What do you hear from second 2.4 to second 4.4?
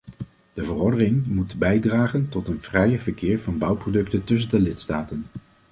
een vrijer verkeer van bouwproducten